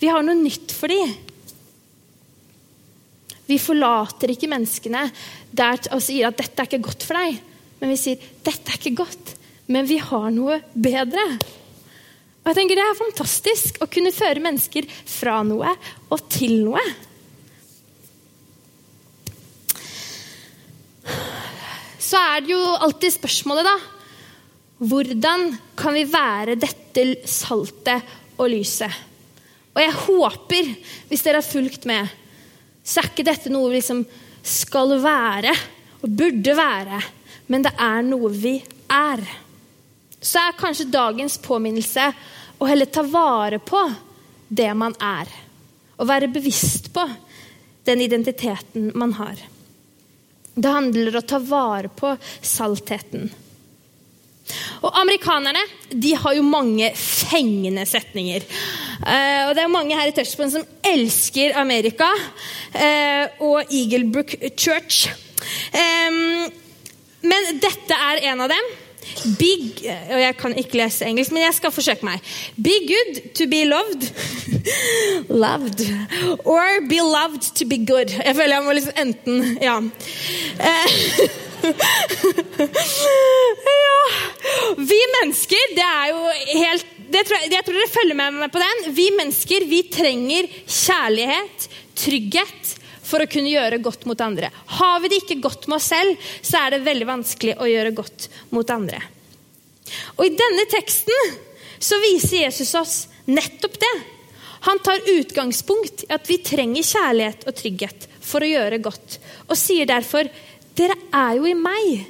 [0.00, 1.14] Vi har noe nytt for dem.
[3.48, 7.40] Vi forlater ikke menneskene og sier at 'dette er ikke godt for deg'.
[7.80, 9.34] Men vi sier 'dette er ikke godt,
[9.66, 11.40] men vi har noe bedre'.
[12.40, 15.74] Og jeg tenker Det er fantastisk å kunne føre mennesker fra noe
[16.10, 16.80] og til noe.
[22.00, 23.76] Så er det jo alltid spørsmålet, da.
[24.80, 25.44] Hvordan
[25.76, 28.94] kan vi være dette saltet og lyset?
[29.76, 30.72] Og jeg håper,
[31.10, 32.08] hvis dere har fulgt med,
[32.82, 34.02] så er ikke dette noe vi liksom
[34.40, 35.52] skal være
[36.00, 37.02] og burde være,
[37.52, 38.56] men det er noe vi
[38.88, 39.22] er
[40.20, 42.10] så er kanskje dagens påminnelse
[42.60, 43.80] å heller ta vare på
[44.48, 45.30] det man er.
[45.96, 47.06] Og være bevisst på
[47.88, 49.40] den identiteten man har.
[50.54, 53.30] Det handler om å ta vare på saltheten.
[54.82, 58.44] Og Amerikanerne de har jo mange fengende setninger.
[59.00, 62.08] Eh, og Det er mange her i Touchpoint som elsker Amerika
[62.74, 65.06] eh, og Eaglebrook Church.
[65.70, 66.10] Eh,
[67.20, 68.70] men dette er en av dem.
[69.38, 69.52] Be,
[70.12, 72.20] og jeg kan ikke lese engelsk, men jeg skal forsøke meg.
[72.56, 74.02] Be good to be loved.
[75.44, 75.80] loved.
[76.44, 78.10] Or be loved to be good.
[78.24, 79.76] Jeg føler jeg må liksom enten Ja.
[80.60, 80.86] Eh,
[83.80, 84.00] ja.
[84.78, 86.20] Vi mennesker, det er jo
[86.54, 88.82] helt det tror jeg, jeg tror dere følger med meg på den.
[88.94, 91.66] Vi mennesker vi trenger kjærlighet,
[91.98, 92.60] trygghet,
[93.11, 94.51] for å kunne gjøre godt mot andre.
[94.79, 97.94] Har vi det ikke godt med oss selv, så er det veldig vanskelig å gjøre
[97.96, 99.03] godt mot andre.
[100.18, 101.37] Og I denne teksten
[101.81, 102.96] så viser Jesus oss
[103.31, 103.94] nettopp det.
[104.68, 109.17] Han tar utgangspunkt i at vi trenger kjærlighet og trygghet for å gjøre godt,
[109.48, 110.29] og sier derfor
[110.77, 112.04] dere er jo i meg.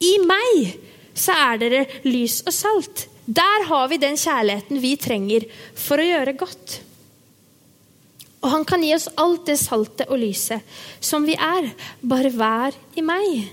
[0.00, 0.76] I meg
[1.16, 3.06] så er dere lys og salt.
[3.26, 6.80] Der har vi den kjærligheten vi trenger for å gjøre godt.
[8.46, 10.62] Og han kan gi oss alt det saltet og lyset
[11.02, 11.72] som vi er.
[12.06, 13.48] Bare vær i meg.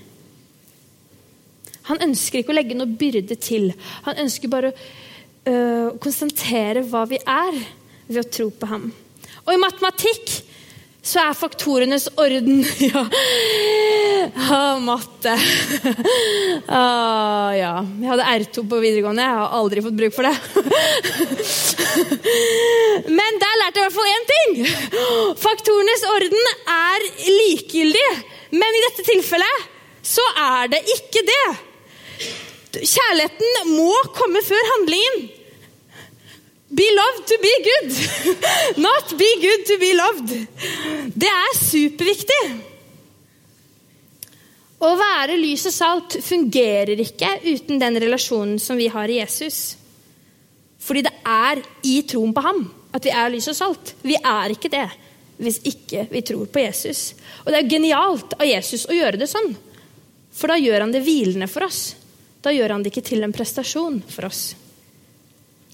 [1.90, 3.72] Han ønsker ikke å legge noe byrde til.
[4.06, 4.70] Han ønsker bare
[5.50, 7.58] øh, å konsentrere hva vi er,
[8.06, 8.92] ved å tro på ham.
[9.44, 10.38] Og i matematikk
[11.04, 12.62] så er faktorenes orden
[12.94, 13.04] Ja,
[14.56, 15.34] ah, matte.
[16.74, 17.74] Ah, ja.
[18.00, 19.26] Jeg hadde R2 på videregående.
[19.26, 20.32] Jeg har aldri fått bruk for det.
[23.20, 24.50] Men der lærte jeg i hvert fall én ting.
[25.44, 28.08] Faktorenes orden er likegyldig.
[28.56, 29.70] Men i dette tilfellet
[30.08, 31.46] så er det ikke det.
[32.80, 35.43] Kjærligheten må komme før handlingen.
[36.74, 37.92] Be loved to be good.
[38.88, 40.32] Not be good to be loved.
[41.14, 42.44] Det er superviktig.
[44.84, 49.60] Å være lys og salt fungerer ikke uten den relasjonen som vi har i Jesus.
[50.84, 53.94] Fordi det er i troen på ham at vi er lys og salt.
[54.02, 54.88] Vi er ikke det
[55.44, 57.14] hvis ikke vi tror på Jesus.
[57.44, 59.54] Og det er genialt av Jesus å gjøre det sånn.
[60.34, 61.94] For da gjør han det hvilende for oss.
[62.44, 64.44] Da gjør han det ikke til en prestasjon for oss.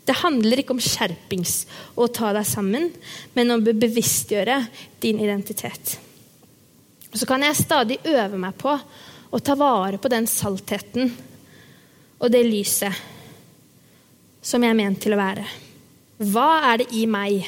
[0.10, 2.88] Det handler ikke om skjerpings og å ta deg sammen,
[3.36, 4.56] men om å bevisstgjøre
[5.04, 6.00] din identitet.
[7.14, 11.14] Så kan jeg stadig øve meg på å ta vare på den saltheten
[12.18, 13.06] og det lyset
[14.42, 15.46] som jeg er ment til å være.
[16.26, 17.46] Hva er det i meg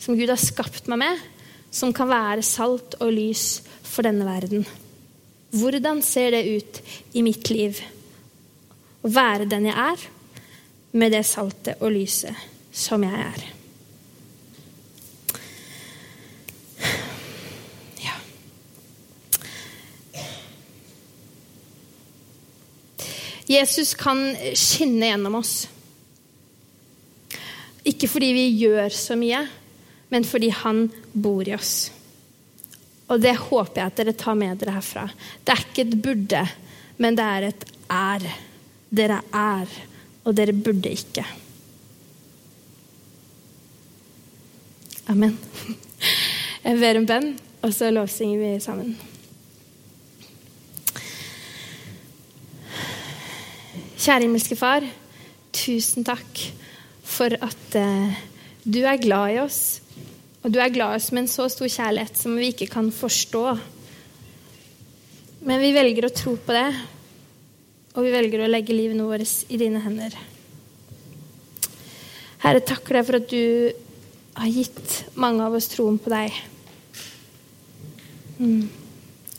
[0.00, 1.24] som Gud har skapt meg med,
[1.68, 4.64] som kan være salt og lys for denne verden?
[5.52, 6.80] Hvordan ser det ut
[7.12, 7.82] i mitt liv?
[9.04, 10.08] Å være den jeg er?
[10.92, 12.34] Med det saltet og lyset
[12.72, 13.44] som jeg er.
[18.04, 18.14] Ja.
[23.48, 25.66] Jesus kan skinne gjennom oss.
[27.88, 29.44] Ikke fordi vi gjør så mye,
[30.12, 31.90] men fordi han bor i oss.
[33.08, 35.06] Og det håper jeg at dere tar med dere herfra.
[35.44, 36.42] Det er ikke et burde,
[37.00, 38.26] men det er et er.
[38.88, 39.72] Dere er
[40.28, 41.24] og dere burde ikke.
[45.08, 45.38] Amen.
[46.66, 47.30] Jeg ber en bønn,
[47.64, 48.92] og så lovsynger vi sammen.
[53.98, 54.84] Kjære himmelske Far,
[55.56, 56.42] tusen takk
[57.08, 58.20] for at eh,
[58.68, 59.80] du er glad i oss.
[60.44, 62.92] Og du er glad i oss med en så stor kjærlighet som vi ikke kan
[62.94, 63.42] forstå.
[65.48, 66.68] Men vi velger å tro på det,
[67.98, 70.14] og vi velger å legge livet vårt i dine hender.
[72.44, 73.74] Herre, takker deg for at du
[74.38, 76.36] har gitt mange av oss troen på deg.
[78.38, 78.68] Mm.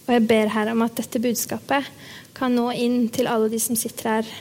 [0.04, 1.88] Og jeg ber Herre om at dette budskapet
[2.36, 4.36] kan nå inn til alle de som sitter her.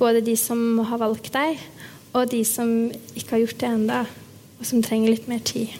[0.00, 1.60] Både de som har valgt deg,
[2.16, 4.02] og de som ikke har gjort det enda,
[4.56, 5.76] og som trenger litt mer tid.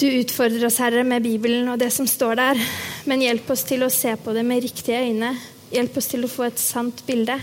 [0.00, 2.68] Du utfordrer oss, Herre, med Bibelen og det som står der.
[3.06, 5.30] Men hjelp oss til å se på det med riktige øyne.
[5.70, 7.36] Hjelp oss til å få et sant bilde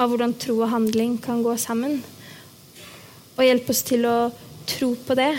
[0.00, 1.98] av hvordan tro og handling kan gå sammen.
[3.36, 4.16] Og hjelp oss til å
[4.68, 5.32] tro på det.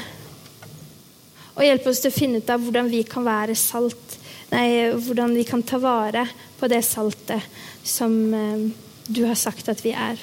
[1.55, 4.17] Og hjelp oss til å finne ut av hvordan vi kan være salt.
[4.53, 6.27] Nei, hvordan vi kan ta vare
[6.59, 7.41] på det saltet
[7.81, 8.67] som eh,
[9.09, 10.21] du har sagt at vi er.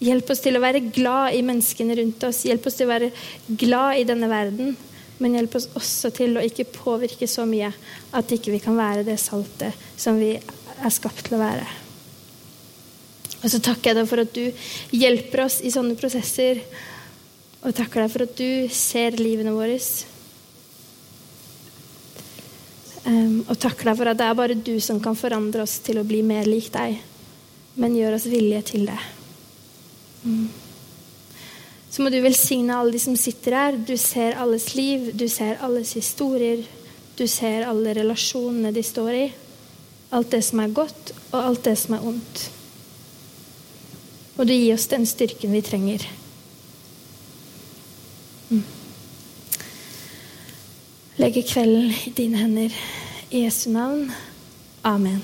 [0.00, 2.46] Hjelp oss til å være glad i menneskene rundt oss.
[2.48, 3.10] Hjelp oss til å være
[3.60, 4.78] glad i denne verden.
[5.20, 7.68] Men hjelp oss også til å ikke påvirke så mye
[8.16, 11.66] at ikke vi kan være det saltet som vi er skapt til å være.
[13.40, 16.60] Og så takker jeg deg for at du hjelper oss i sånne prosesser.
[17.60, 19.76] Og takker deg for at du ser livene våre.
[23.04, 26.00] Um, og takker deg for at det er bare du som kan forandre oss til
[26.00, 27.00] å bli mer lik deg.
[27.80, 28.98] Men gjør oss villige til det.
[30.24, 30.69] Mm.
[31.90, 33.78] Så må du velsigne alle de som sitter her.
[33.86, 36.62] Du ser alles liv, du ser alles historier.
[37.18, 39.26] Du ser alle relasjonene de står i.
[40.14, 42.46] Alt det som er godt, og alt det som er ondt.
[44.38, 46.06] Og du gir oss den styrken vi trenger.
[48.50, 48.64] Legge
[51.20, 52.74] Legger kvelden i dine hender.
[53.30, 54.10] I Jesu navn.
[54.82, 55.22] Amen.